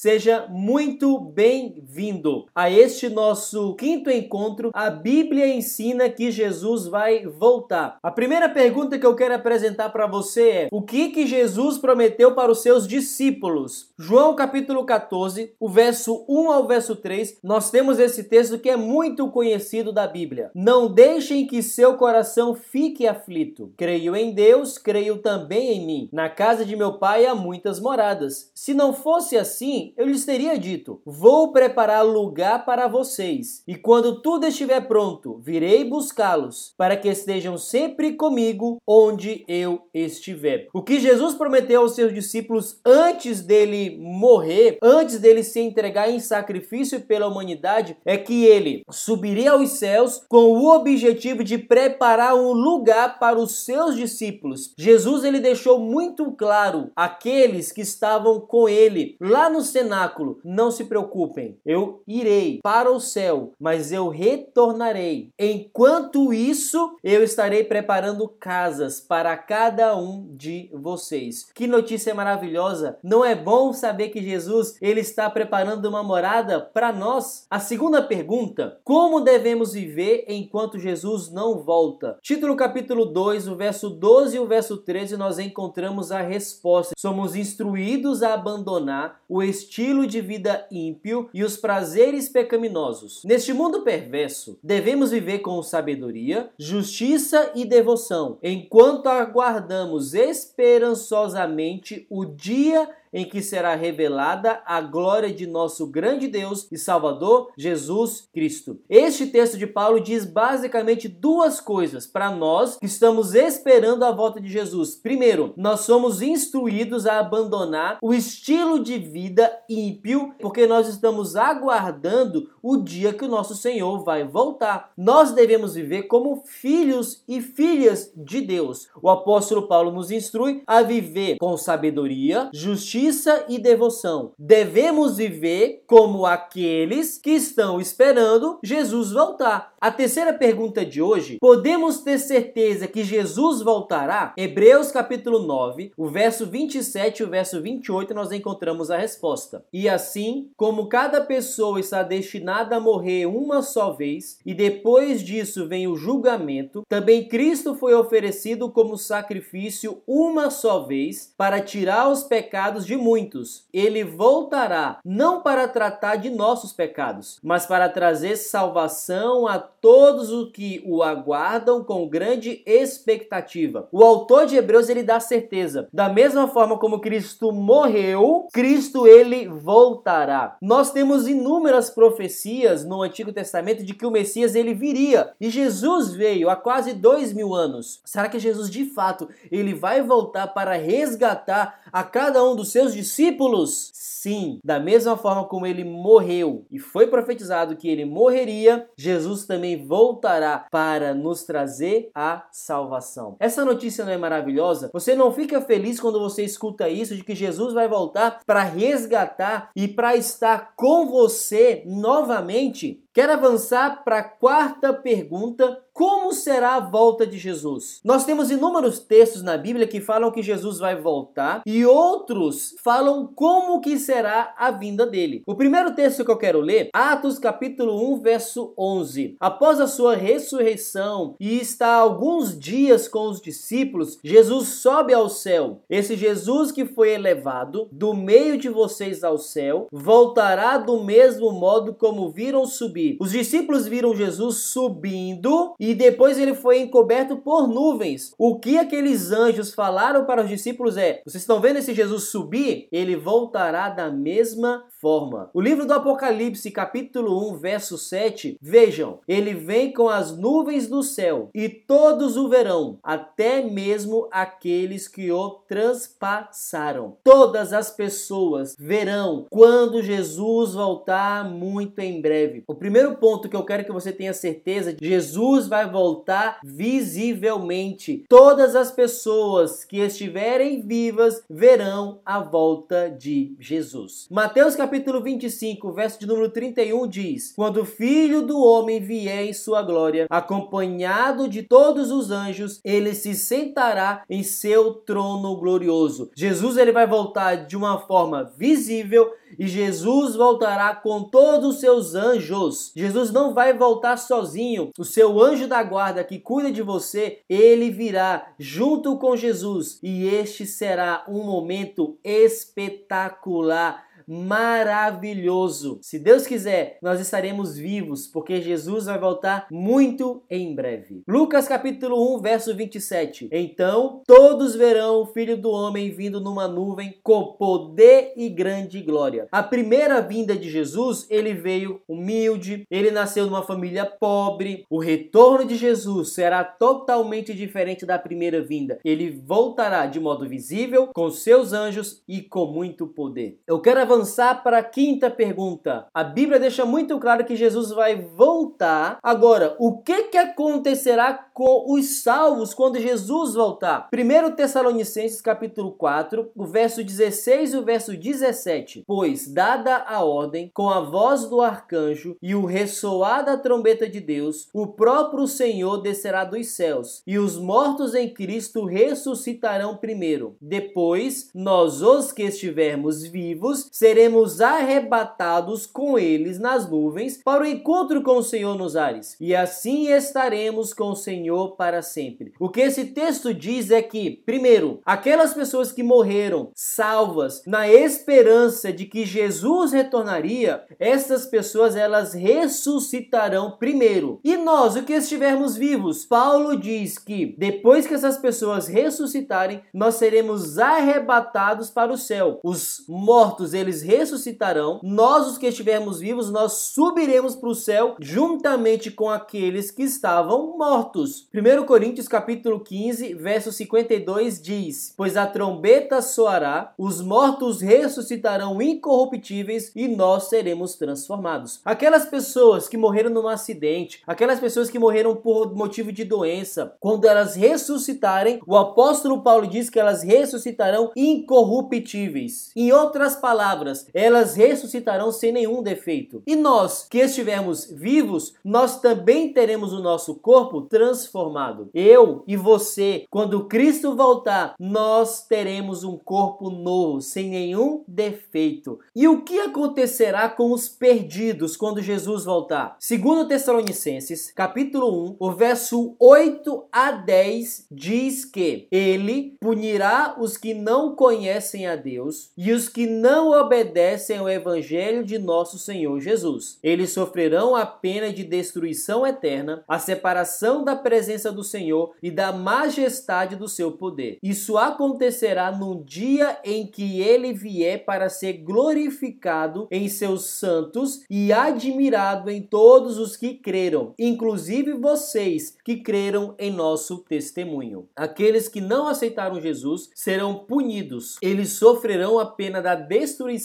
Seja 0.00 0.46
muito 0.48 1.20
bem-vindo 1.20 2.46
a 2.54 2.70
este 2.70 3.10
nosso 3.10 3.74
quinto 3.74 4.10
encontro. 4.10 4.70
A 4.72 4.88
Bíblia 4.88 5.46
ensina 5.46 6.08
que 6.08 6.30
Jesus 6.30 6.86
vai 6.86 7.26
voltar. 7.26 7.98
A 8.02 8.10
primeira 8.10 8.48
pergunta 8.48 8.98
que 8.98 9.04
eu 9.04 9.14
quero 9.14 9.34
apresentar 9.34 9.90
para 9.90 10.06
você 10.06 10.48
é: 10.48 10.68
o 10.72 10.80
que 10.80 11.10
que 11.10 11.26
Jesus 11.26 11.76
prometeu 11.76 12.34
para 12.34 12.50
os 12.50 12.62
seus 12.62 12.88
discípulos? 12.88 13.90
João 13.98 14.34
capítulo 14.34 14.86
14, 14.86 15.52
o 15.60 15.68
verso 15.68 16.24
1 16.26 16.50
ao 16.50 16.66
verso 16.66 16.96
3, 16.96 17.36
nós 17.44 17.70
temos 17.70 17.98
esse 17.98 18.24
texto 18.24 18.58
que 18.58 18.70
é 18.70 18.76
muito 18.76 19.28
conhecido 19.28 19.92
da 19.92 20.06
Bíblia. 20.06 20.50
Não 20.54 20.90
deixem 20.90 21.46
que 21.46 21.62
seu 21.62 21.98
coração 21.98 22.54
fique 22.54 23.06
aflito. 23.06 23.74
Creio 23.76 24.16
em 24.16 24.32
Deus, 24.32 24.78
creio 24.78 25.18
também 25.18 25.76
em 25.76 25.86
mim. 25.86 26.08
Na 26.10 26.30
casa 26.30 26.64
de 26.64 26.74
meu 26.74 26.94
pai 26.94 27.26
há 27.26 27.34
muitas 27.34 27.78
moradas. 27.78 28.50
Se 28.54 28.72
não 28.72 28.94
fosse 28.94 29.36
assim, 29.36 29.89
eu 29.96 30.06
lhes 30.06 30.24
teria 30.24 30.58
dito: 30.58 31.00
Vou 31.04 31.52
preparar 31.52 32.04
lugar 32.04 32.64
para 32.64 32.88
vocês. 32.88 33.62
E 33.66 33.74
quando 33.74 34.20
tudo 34.20 34.46
estiver 34.46 34.80
pronto, 34.86 35.38
virei 35.42 35.84
buscá-los, 35.84 36.74
para 36.76 36.96
que 36.96 37.08
estejam 37.08 37.56
sempre 37.56 38.12
comigo 38.12 38.78
onde 38.86 39.44
eu 39.48 39.82
estiver. 39.92 40.68
O 40.72 40.82
que 40.82 41.00
Jesus 41.00 41.34
prometeu 41.34 41.82
aos 41.82 41.94
seus 41.94 42.12
discípulos 42.12 42.80
antes 42.84 43.40
dele 43.40 43.98
morrer, 44.00 44.78
antes 44.82 45.18
dele 45.18 45.42
se 45.42 45.60
entregar 45.60 46.10
em 46.10 46.20
sacrifício 46.20 47.00
pela 47.00 47.26
humanidade, 47.26 47.96
é 48.04 48.16
que 48.16 48.44
ele 48.44 48.82
subiria 48.90 49.52
aos 49.52 49.70
céus 49.70 50.22
com 50.28 50.52
o 50.52 50.74
objetivo 50.74 51.42
de 51.44 51.58
preparar 51.58 52.34
um 52.34 52.52
lugar 52.52 53.18
para 53.18 53.38
os 53.38 53.64
seus 53.64 53.96
discípulos. 53.96 54.74
Jesus 54.76 55.24
ele 55.24 55.40
deixou 55.40 55.78
muito 55.78 56.32
claro 56.32 56.90
aqueles 56.94 57.72
que 57.72 57.80
estavam 57.80 58.40
com 58.40 58.68
ele 58.68 59.16
lá 59.20 59.48
no 59.48 59.62
cenáculo: 59.80 60.38
não 60.44 60.70
se 60.70 60.84
preocupem, 60.84 61.58
eu 61.64 62.02
irei 62.06 62.60
para 62.62 62.90
o 62.90 63.00
céu, 63.00 63.52
mas 63.58 63.90
eu 63.90 64.08
retornarei. 64.08 65.30
Enquanto 65.38 66.32
isso, 66.32 66.96
eu 67.02 67.22
estarei 67.22 67.64
preparando 67.64 68.28
casas 68.28 69.00
para 69.00 69.36
cada 69.36 69.96
um 69.96 70.28
de 70.36 70.70
vocês. 70.74 71.48
Que 71.54 71.66
notícia 71.66 72.14
maravilhosa! 72.14 72.98
Não 73.02 73.24
é 73.24 73.34
bom 73.34 73.72
saber 73.72 74.10
que 74.10 74.22
Jesus 74.22 74.76
ele 74.80 75.00
está 75.00 75.28
preparando 75.30 75.86
uma 75.86 76.02
morada 76.02 76.60
para 76.60 76.92
nós? 76.92 77.46
A 77.50 77.58
segunda 77.58 78.02
pergunta: 78.02 78.78
como 78.84 79.20
devemos 79.20 79.72
viver 79.72 80.24
enquanto 80.28 80.78
Jesus 80.78 81.30
não 81.30 81.58
volta? 81.58 82.18
Título 82.22 82.54
capítulo 82.54 83.06
2, 83.06 83.48
o 83.48 83.56
verso 83.56 83.88
12 83.88 84.36
e 84.36 84.40
o 84.40 84.46
verso 84.46 84.76
13, 84.76 85.16
nós 85.16 85.38
encontramos 85.38 86.12
a 86.12 86.20
resposta. 86.20 86.94
Somos 86.98 87.34
instruídos 87.34 88.22
a 88.22 88.34
abandonar 88.34 89.20
o 89.28 89.42
estilo 89.60 90.06
de 90.06 90.20
vida 90.20 90.66
ímpio 90.70 91.28
e 91.34 91.44
os 91.44 91.56
prazeres 91.56 92.28
pecaminosos. 92.28 93.22
Neste 93.24 93.52
mundo 93.52 93.82
perverso, 93.82 94.58
devemos 94.62 95.10
viver 95.10 95.40
com 95.40 95.62
sabedoria, 95.62 96.50
justiça 96.58 97.52
e 97.54 97.64
devoção, 97.64 98.38
enquanto 98.42 99.06
aguardamos 99.08 100.14
esperançosamente 100.14 102.06
o 102.08 102.24
dia 102.24 102.88
em 103.12 103.28
que 103.28 103.42
será 103.42 103.74
revelada 103.74 104.62
a 104.64 104.80
glória 104.80 105.32
de 105.32 105.46
nosso 105.46 105.86
grande 105.86 106.28
Deus 106.28 106.68
e 106.70 106.78
Salvador 106.78 107.50
Jesus 107.56 108.28
Cristo. 108.32 108.80
Este 108.88 109.26
texto 109.26 109.58
de 109.58 109.66
Paulo 109.66 110.00
diz 110.00 110.24
basicamente 110.24 111.08
duas 111.08 111.60
coisas 111.60 112.06
para 112.06 112.30
nós 112.30 112.76
que 112.76 112.86
estamos 112.86 113.34
esperando 113.34 114.04
a 114.04 114.12
volta 114.12 114.40
de 114.40 114.48
Jesus. 114.48 114.94
Primeiro, 114.94 115.52
nós 115.56 115.80
somos 115.80 116.22
instruídos 116.22 117.06
a 117.06 117.18
abandonar 117.18 117.98
o 118.00 118.14
estilo 118.14 118.82
de 118.82 118.98
vida 118.98 119.50
ímpio, 119.68 120.32
porque 120.40 120.66
nós 120.66 120.88
estamos 120.88 121.36
aguardando 121.36 122.50
o 122.62 122.76
dia 122.76 123.12
que 123.12 123.24
o 123.24 123.28
nosso 123.28 123.54
Senhor 123.54 124.04
vai 124.04 124.24
voltar. 124.24 124.92
Nós 124.96 125.32
devemos 125.32 125.74
viver 125.74 126.04
como 126.04 126.42
filhos 126.44 127.22
e 127.26 127.40
filhas 127.40 128.12
de 128.16 128.40
Deus. 128.40 128.88
O 129.02 129.10
apóstolo 129.10 129.66
Paulo 129.66 129.90
nos 129.90 130.10
instrui 130.10 130.62
a 130.66 130.82
viver 130.82 131.36
com 131.38 131.56
sabedoria, 131.56 132.50
justiça 132.52 132.99
justiça 133.00 133.46
e 133.48 133.58
devoção. 133.58 134.32
Devemos 134.38 135.16
viver 135.16 135.82
como 135.86 136.26
aqueles 136.26 137.16
que 137.16 137.30
estão 137.30 137.80
esperando 137.80 138.58
Jesus 138.62 139.12
voltar. 139.12 139.72
A 139.80 139.90
terceira 139.90 140.34
pergunta 140.34 140.84
de 140.84 141.00
hoje: 141.00 141.38
podemos 141.40 142.00
ter 142.00 142.18
certeza 142.18 142.86
que 142.86 143.02
Jesus 143.02 143.62
voltará? 143.62 144.34
Hebreus 144.36 144.92
capítulo 144.92 145.40
9, 145.40 145.92
o 145.96 146.08
verso 146.08 146.44
27 146.44 147.20
e 147.20 147.24
o 147.24 147.30
verso 147.30 147.62
28, 147.62 148.12
nós 148.12 148.30
encontramos 148.32 148.90
a 148.90 148.98
resposta. 148.98 149.64
E 149.72 149.88
assim, 149.88 150.50
como 150.56 150.88
cada 150.88 151.22
pessoa 151.22 151.80
está 151.80 152.02
destinada 152.02 152.76
a 152.76 152.80
morrer 152.80 153.24
uma 153.26 153.62
só 153.62 153.92
vez, 153.92 154.38
e 154.44 154.52
depois 154.52 155.22
disso 155.22 155.66
vem 155.66 155.88
o 155.88 155.96
julgamento, 155.96 156.82
também 156.88 157.26
Cristo 157.26 157.74
foi 157.74 157.94
oferecido 157.94 158.70
como 158.70 158.98
sacrifício 158.98 160.02
uma 160.06 160.50
só 160.50 160.80
vez 160.80 161.32
para 161.36 161.60
tirar 161.60 162.10
os 162.10 162.22
pecados 162.22 162.89
de 162.90 162.96
muitos. 162.96 163.62
Ele 163.72 164.02
voltará 164.02 164.98
não 165.04 165.42
para 165.42 165.68
tratar 165.68 166.16
de 166.16 166.28
nossos 166.28 166.72
pecados, 166.72 167.38
mas 167.40 167.64
para 167.64 167.88
trazer 167.88 168.34
salvação 168.34 169.46
a 169.46 169.60
todos 169.60 170.30
os 170.30 170.50
que 170.50 170.82
o 170.84 171.00
aguardam 171.00 171.84
com 171.84 172.08
grande 172.08 172.62
expectativa. 172.66 173.86
O 173.92 174.02
autor 174.02 174.46
de 174.46 174.56
Hebreus 174.56 174.88
ele 174.88 175.04
dá 175.04 175.20
certeza. 175.20 175.88
Da 175.92 176.08
mesma 176.08 176.48
forma 176.48 176.76
como 176.78 177.00
Cristo 177.00 177.52
morreu, 177.52 178.48
Cristo 178.52 179.06
ele 179.06 179.48
voltará. 179.48 180.56
Nós 180.60 180.90
temos 180.90 181.28
inúmeras 181.28 181.90
profecias 181.90 182.84
no 182.84 183.02
Antigo 183.02 183.32
Testamento 183.32 183.84
de 183.84 183.94
que 183.94 184.04
o 184.06 184.10
Messias 184.10 184.56
ele 184.56 184.74
viria 184.74 185.32
e 185.40 185.48
Jesus 185.48 186.12
veio 186.12 186.50
há 186.50 186.56
quase 186.56 186.92
dois 186.92 187.32
mil 187.32 187.54
anos. 187.54 188.00
Será 188.04 188.28
que 188.28 188.40
Jesus 188.40 188.68
de 188.68 188.86
fato 188.86 189.28
ele 189.52 189.74
vai 189.74 190.02
voltar 190.02 190.48
para 190.48 190.72
resgatar 190.72 191.79
a 191.92 192.02
cada 192.02 192.42
um 192.44 192.54
dos 192.54 192.70
seus 192.72 192.92
discípulos? 192.92 193.90
Sim, 193.94 194.58
da 194.62 194.78
mesma 194.78 195.16
forma 195.16 195.44
como 195.44 195.66
ele 195.66 195.82
morreu 195.82 196.66
e 196.70 196.78
foi 196.78 197.06
profetizado 197.06 197.76
que 197.76 197.88
ele 197.88 198.04
morreria, 198.04 198.86
Jesus 198.94 199.46
também 199.46 199.86
voltará 199.86 200.66
para 200.70 201.14
nos 201.14 201.44
trazer 201.44 202.10
a 202.14 202.44
salvação. 202.52 203.36
Essa 203.40 203.64
notícia 203.64 204.04
não 204.04 204.12
é 204.12 204.18
maravilhosa? 204.18 204.90
Você 204.92 205.14
não 205.14 205.32
fica 205.32 205.60
feliz 205.62 205.98
quando 205.98 206.20
você 206.20 206.44
escuta 206.44 206.88
isso 206.88 207.16
de 207.16 207.24
que 207.24 207.34
Jesus 207.34 207.72
vai 207.72 207.88
voltar 207.88 208.40
para 208.44 208.62
resgatar 208.62 209.70
e 209.74 209.88
para 209.88 210.14
estar 210.16 210.74
com 210.76 211.06
você 211.06 211.82
novamente? 211.86 213.02
Quero 213.12 213.32
avançar 213.32 214.04
para 214.04 214.18
a 214.18 214.22
quarta 214.22 214.92
pergunta 214.92 215.82
como 215.92 216.32
será 216.32 216.76
a 216.76 216.80
volta 216.80 217.26
de 217.26 217.36
Jesus? 217.36 218.00
Nós 218.04 218.24
temos 218.24 218.50
inúmeros 218.50 219.00
textos 219.00 219.42
na 219.42 219.58
Bíblia 219.58 219.86
que 219.86 220.00
falam 220.00 220.30
que 220.30 220.42
Jesus 220.42 220.78
vai 220.78 220.94
voltar 220.96 221.60
e 221.66 221.84
outros 221.84 222.74
falam 222.82 223.26
como 223.34 223.80
que 223.80 223.98
será 223.98 224.54
a 224.56 224.70
vinda 224.70 225.04
dele. 225.04 225.42
O 225.44 225.56
primeiro 225.56 225.94
texto 225.94 226.24
que 226.24 226.30
eu 226.30 226.38
quero 226.38 226.60
ler, 226.60 226.88
Atos 226.92 227.38
capítulo 227.38 228.14
1, 228.14 228.20
verso 228.20 228.72
11. 228.78 229.36
Após 229.40 229.80
a 229.80 229.88
sua 229.88 230.14
ressurreição 230.14 231.34
e 231.40 231.58
está 231.58 231.94
alguns 231.96 232.58
dias 232.58 233.08
com 233.08 233.28
os 233.28 233.40
discípulos, 233.40 234.18
Jesus 234.22 234.68
sobe 234.68 235.12
ao 235.12 235.28
céu. 235.28 235.82
Esse 235.90 236.16
Jesus 236.16 236.70
que 236.70 236.86
foi 236.86 237.10
elevado 237.10 237.88
do 237.90 238.14
meio 238.14 238.56
de 238.56 238.68
vocês 238.68 239.24
ao 239.24 239.36
céu, 239.36 239.88
voltará 239.92 240.78
do 240.78 241.02
mesmo 241.02 241.50
modo 241.52 241.92
como 241.92 242.30
viram 242.30 242.64
subir. 242.64 242.99
Os 243.20 243.32
discípulos 243.32 243.86
viram 243.86 244.14
Jesus 244.14 244.56
subindo 244.56 245.74
e 245.78 245.94
depois 245.94 246.38
ele 246.38 246.54
foi 246.54 246.80
encoberto 246.80 247.36
por 247.36 247.68
nuvens. 247.68 248.34
O 248.38 248.58
que 248.58 248.78
aqueles 248.78 249.30
anjos 249.30 249.74
falaram 249.74 250.24
para 250.24 250.42
os 250.42 250.48
discípulos 250.48 250.96
é: 250.96 251.20
vocês 251.24 251.42
estão 251.42 251.60
vendo 251.60 251.78
esse 251.78 251.94
Jesus 251.94 252.24
subir? 252.24 252.88
Ele 252.92 253.16
voltará 253.16 253.88
da 253.88 254.10
mesma 254.10 254.84
forma. 255.00 255.50
O 255.54 255.60
livro 255.60 255.86
do 255.86 255.94
Apocalipse, 255.94 256.70
capítulo 256.70 257.52
1, 257.52 257.56
verso 257.56 257.96
7, 257.96 258.58
vejam, 258.60 259.20
ele 259.26 259.54
vem 259.54 259.92
com 259.92 260.08
as 260.08 260.36
nuvens 260.36 260.86
do 260.86 261.02
céu 261.02 261.48
e 261.54 261.68
todos 261.68 262.36
o 262.36 262.48
verão, 262.48 262.98
até 263.02 263.62
mesmo 263.62 264.28
aqueles 264.30 265.08
que 265.08 265.32
o 265.32 265.50
transpassaram. 265.66 267.16
Todas 267.24 267.72
as 267.72 267.90
pessoas 267.90 268.76
verão 268.78 269.46
quando 269.50 270.02
Jesus 270.02 270.74
voltar 270.74 271.48
muito 271.48 271.98
em 272.00 272.20
breve. 272.20 272.62
O 272.66 272.74
primeiro 272.74 272.89
ponto 273.16 273.48
que 273.48 273.56
eu 273.56 273.64
quero 273.64 273.84
que 273.84 273.92
você 273.92 274.12
tenha 274.12 274.32
certeza, 274.32 274.96
Jesus 275.00 275.66
vai 275.66 275.88
voltar 275.90 276.58
visivelmente. 276.64 278.24
Todas 278.28 278.74
as 278.74 278.90
pessoas 278.90 279.84
que 279.84 279.98
estiverem 279.98 280.80
vivas 280.80 281.42
verão 281.48 282.20
a 282.24 282.40
volta 282.40 283.10
de 283.10 283.54
Jesus. 283.58 284.26
Mateus 284.30 284.74
capítulo 284.74 285.22
25, 285.22 285.92
verso 285.92 286.20
de 286.20 286.26
número 286.26 286.50
31 286.50 287.06
diz: 287.06 287.52
Quando 287.54 287.82
o 287.82 287.86
Filho 287.86 288.42
do 288.42 288.60
homem 288.60 289.00
vier 289.00 289.46
em 289.46 289.52
sua 289.52 289.82
glória, 289.82 290.26
acompanhado 290.28 291.48
de 291.48 291.62
todos 291.62 292.10
os 292.10 292.30
anjos, 292.30 292.80
ele 292.84 293.14
se 293.14 293.34
sentará 293.34 294.24
em 294.28 294.42
seu 294.42 294.94
trono 294.94 295.56
glorioso. 295.56 296.30
Jesus 296.36 296.76
ele 296.76 296.92
vai 296.92 297.06
voltar 297.06 297.66
de 297.66 297.76
uma 297.76 297.98
forma 297.98 298.52
visível 298.56 299.30
e 299.58 299.66
Jesus 299.66 300.36
voltará 300.36 300.94
com 300.94 301.24
todos 301.24 301.74
os 301.74 301.80
seus 301.80 302.14
anjos. 302.14 302.92
Jesus 302.94 303.30
não 303.30 303.54
vai 303.54 303.72
voltar 303.72 304.16
sozinho. 304.16 304.90
O 304.98 305.04
seu 305.04 305.40
anjo 305.40 305.66
da 305.66 305.82
guarda 305.82 306.24
que 306.24 306.38
cuida 306.38 306.70
de 306.70 306.82
você, 306.82 307.40
ele 307.48 307.90
virá 307.90 308.52
junto 308.58 309.16
com 309.18 309.36
Jesus 309.36 309.98
e 310.02 310.26
este 310.26 310.66
será 310.66 311.24
um 311.28 311.44
momento 311.44 312.18
espetacular 312.24 314.09
maravilhoso. 314.30 315.98
Se 316.00 316.16
Deus 316.16 316.46
quiser, 316.46 316.98
nós 317.02 317.20
estaremos 317.20 317.76
vivos, 317.76 318.28
porque 318.28 318.60
Jesus 318.60 319.06
vai 319.06 319.18
voltar 319.18 319.66
muito 319.72 320.44
em 320.48 320.72
breve. 320.72 321.24
Lucas 321.26 321.66
capítulo 321.66 322.36
1, 322.36 322.40
verso 322.40 322.76
27. 322.76 323.48
Então 323.50 324.22
todos 324.24 324.76
verão 324.76 325.22
o 325.22 325.26
Filho 325.26 325.56
do 325.56 325.70
Homem 325.70 326.10
vindo 326.10 326.40
numa 326.40 326.68
nuvem 326.68 327.18
com 327.24 327.54
poder 327.54 328.32
e 328.36 328.48
grande 328.48 329.02
glória. 329.02 329.48
A 329.50 329.64
primeira 329.64 330.20
vinda 330.20 330.54
de 330.54 330.70
Jesus, 330.70 331.26
ele 331.28 331.52
veio 331.52 332.00
humilde, 332.06 332.84
ele 332.88 333.10
nasceu 333.10 333.46
numa 333.46 333.64
família 333.64 334.06
pobre. 334.06 334.84
O 334.88 335.00
retorno 335.00 335.66
de 335.66 335.74
Jesus 335.74 336.34
será 336.34 336.62
totalmente 336.62 337.52
diferente 337.52 338.06
da 338.06 338.16
primeira 338.16 338.62
vinda. 338.62 339.00
Ele 339.04 339.42
voltará 339.44 340.06
de 340.06 340.20
modo 340.20 340.48
visível, 340.48 341.08
com 341.12 341.30
seus 341.30 341.72
anjos 341.72 342.22
e 342.28 342.40
com 342.42 342.66
muito 342.66 343.08
poder. 343.08 343.58
Eu 343.66 343.80
quero 343.80 344.00
avançar 344.00 344.19
avançar 344.20 344.62
para 344.62 344.78
a 344.78 344.82
quinta 344.82 345.30
pergunta. 345.30 346.06
A 346.12 346.22
Bíblia 346.22 346.60
deixa 346.60 346.84
muito 346.84 347.18
claro 347.18 347.44
que 347.44 347.56
Jesus 347.56 347.90
vai 347.90 348.16
voltar. 348.16 349.18
Agora, 349.22 349.74
o 349.78 349.98
que, 349.98 350.24
que 350.24 350.36
acontecerá 350.36 351.32
com 351.32 351.92
os 351.92 352.22
salvos 352.22 352.74
quando 352.74 353.00
Jesus 353.00 353.54
voltar? 353.54 354.08
1 354.14 354.54
Tessalonicenses 354.56 355.40
capítulo 355.40 355.92
4, 355.92 356.50
o 356.54 356.66
verso 356.66 357.02
16 357.02 357.72
e 357.72 357.76
o 357.78 357.84
verso 357.84 358.14
17. 358.14 359.04
Pois, 359.06 359.48
dada 359.48 360.04
a 360.06 360.22
ordem, 360.22 360.70
com 360.74 360.90
a 360.90 361.00
voz 361.00 361.46
do 361.46 361.62
arcanjo 361.62 362.36
e 362.42 362.54
o 362.54 362.66
ressoar 362.66 363.44
da 363.44 363.56
trombeta 363.56 364.08
de 364.08 364.20
Deus, 364.20 364.68
o 364.74 364.86
próprio 364.88 365.46
Senhor 365.46 365.98
descerá 365.98 366.44
dos 366.44 366.68
céus, 366.68 367.22
e 367.26 367.38
os 367.38 367.56
mortos 367.56 368.14
em 368.14 368.32
Cristo 368.32 368.84
ressuscitarão 368.84 369.96
primeiro. 369.96 370.56
Depois, 370.60 371.50
nós, 371.54 372.02
os 372.02 372.32
que 372.32 372.42
estivermos 372.42 373.22
vivos, 373.22 373.88
seremos 373.90 374.09
seremos 374.10 374.60
arrebatados 374.60 375.86
com 375.86 376.18
eles 376.18 376.58
nas 376.58 376.90
nuvens 376.90 377.40
para 377.44 377.62
o 377.62 377.66
encontro 377.66 378.22
com 378.24 378.38
o 378.38 378.42
Senhor 378.42 378.76
nos 378.76 378.96
ares, 378.96 379.36
e 379.40 379.54
assim 379.54 380.08
estaremos 380.08 380.92
com 380.92 381.10
o 381.10 381.16
Senhor 381.16 381.76
para 381.76 382.02
sempre. 382.02 382.52
O 382.58 382.68
que 382.68 382.80
esse 382.80 383.04
texto 383.04 383.54
diz 383.54 383.88
é 383.88 384.02
que, 384.02 384.42
primeiro, 384.44 385.00
aquelas 385.06 385.54
pessoas 385.54 385.92
que 385.92 386.02
morreram 386.02 386.72
salvas 386.74 387.62
na 387.64 387.88
esperança 387.88 388.92
de 388.92 389.06
que 389.06 389.24
Jesus 389.24 389.92
retornaria, 389.92 390.82
essas 390.98 391.46
pessoas 391.46 391.94
elas 391.94 392.34
ressuscitarão 392.34 393.76
primeiro. 393.78 394.40
E 394.42 394.56
nós, 394.56 394.96
o 394.96 395.04
que 395.04 395.12
estivermos 395.12 395.76
vivos, 395.76 396.26
Paulo 396.26 396.76
diz 396.76 397.16
que 397.16 397.54
depois 397.56 398.08
que 398.08 398.14
essas 398.14 398.38
pessoas 398.38 398.88
ressuscitarem, 398.88 399.82
nós 399.94 400.16
seremos 400.16 400.78
arrebatados 400.78 401.90
para 401.90 402.12
o 402.12 402.18
céu. 402.18 402.58
Os 402.64 403.04
mortos, 403.08 403.72
eles 403.72 403.89
ressuscitarão, 404.02 405.00
nós 405.02 405.46
os 405.46 405.58
que 405.58 405.66
estivermos 405.66 406.20
vivos, 406.20 406.50
nós 406.50 406.72
subiremos 406.72 407.56
para 407.56 407.68
o 407.68 407.74
céu 407.74 408.16
juntamente 408.20 409.10
com 409.10 409.28
aqueles 409.28 409.90
que 409.90 410.02
estavam 410.02 410.78
mortos. 410.78 411.48
1 411.52 411.84
Coríntios 411.84 412.28
capítulo 412.28 412.80
15, 412.80 413.34
verso 413.34 413.72
52 413.72 414.62
diz: 414.62 415.12
Pois 415.16 415.36
a 415.36 415.46
trombeta 415.46 416.22
soará, 416.22 416.94
os 416.96 417.20
mortos 417.20 417.80
ressuscitarão 417.80 418.80
incorruptíveis 418.80 419.90
e 419.96 420.06
nós 420.06 420.48
seremos 420.48 420.94
transformados. 420.94 421.80
Aquelas 421.84 422.26
pessoas 422.26 422.88
que 422.88 422.96
morreram 422.96 423.30
num 423.30 423.48
acidente, 423.48 424.22
aquelas 424.26 424.60
pessoas 424.60 424.88
que 424.88 424.98
morreram 424.98 425.34
por 425.34 425.74
motivo 425.74 426.12
de 426.12 426.24
doença, 426.24 426.94
quando 427.00 427.26
elas 427.26 427.54
ressuscitarem, 427.56 428.60
o 428.66 428.76
apóstolo 428.76 429.42
Paulo 429.42 429.66
diz 429.66 429.90
que 429.90 429.98
elas 429.98 430.22
ressuscitarão 430.22 431.10
incorruptíveis. 431.16 432.70
Em 432.76 432.92
outras 432.92 433.36
palavras, 433.36 433.79
palavras, 433.80 434.06
elas 434.12 434.54
ressuscitarão 434.54 435.32
sem 435.32 435.52
nenhum 435.52 435.82
defeito. 435.82 436.42
E 436.46 436.54
nós 436.54 437.06
que 437.08 437.18
estivermos 437.18 437.90
vivos, 437.90 438.54
nós 438.64 439.00
também 439.00 439.52
teremos 439.52 439.92
o 439.92 440.02
nosso 440.02 440.34
corpo 440.36 440.82
transformado. 440.82 441.88
Eu 441.94 442.44
e 442.46 442.56
você, 442.56 443.24
quando 443.30 443.66
Cristo 443.66 444.14
voltar, 444.14 444.74
nós 444.78 445.46
teremos 445.46 446.04
um 446.04 446.16
corpo 446.16 446.70
novo, 446.70 447.20
sem 447.20 447.48
nenhum 447.48 448.04
defeito. 448.06 448.98
E 449.16 449.26
o 449.26 449.42
que 449.42 449.58
acontecerá 449.60 450.48
com 450.48 450.72
os 450.72 450.88
perdidos 450.88 451.76
quando 451.76 452.02
Jesus 452.02 452.44
voltar? 452.44 452.96
Segundo 452.98 453.48
Tessalonicenses, 453.48 454.52
capítulo 454.52 455.30
1, 455.30 455.36
o 455.38 455.52
verso 455.52 456.14
8 456.18 456.84
a 456.92 457.12
10 457.12 457.86
diz 457.90 458.44
que 458.44 458.86
ele 458.90 459.56
punirá 459.60 460.36
os 460.38 460.56
que 460.56 460.74
não 460.74 461.14
conhecem 461.14 461.86
a 461.86 461.96
Deus 461.96 462.50
e 462.56 462.72
os 462.72 462.88
que 462.88 463.06
não 463.06 463.50
obedecem 463.50 463.69
obedecem 463.70 464.36
ao 464.36 464.48
Evangelho 464.48 465.24
de 465.24 465.38
nosso 465.38 465.78
Senhor 465.78 466.18
Jesus. 466.18 466.76
Eles 466.82 467.12
sofrerão 467.12 467.76
a 467.76 467.86
pena 467.86 468.32
de 468.32 468.42
destruição 468.42 469.24
eterna, 469.24 469.84
a 469.86 469.96
separação 469.96 470.82
da 470.82 470.96
presença 470.96 471.52
do 471.52 471.62
Senhor 471.62 472.12
e 472.20 472.32
da 472.32 472.52
majestade 472.52 473.54
do 473.54 473.68
seu 473.68 473.92
poder. 473.92 474.38
Isso 474.42 474.76
acontecerá 474.76 475.70
no 475.70 476.02
dia 476.04 476.58
em 476.64 476.84
que 476.84 477.20
ele 477.20 477.52
vier 477.52 478.04
para 478.04 478.28
ser 478.28 478.54
glorificado 478.54 479.86
em 479.88 480.08
seus 480.08 480.46
santos 480.46 481.20
e 481.30 481.52
admirado 481.52 482.50
em 482.50 482.60
todos 482.60 483.18
os 483.18 483.36
que 483.36 483.54
creram, 483.54 484.14
inclusive 484.18 484.94
vocês 484.94 485.76
que 485.84 485.98
creram 485.98 486.56
em 486.58 486.72
nosso 486.72 487.18
testemunho. 487.18 488.08
Aqueles 488.16 488.66
que 488.66 488.80
não 488.80 489.06
aceitaram 489.06 489.60
Jesus 489.60 490.10
serão 490.12 490.56
punidos, 490.56 491.36
eles 491.40 491.74
sofrerão 491.74 492.36
a 492.36 492.46
pena 492.46 492.82
da 492.82 492.96
destruição 492.96 493.59